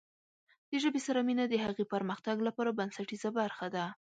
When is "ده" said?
3.75-3.85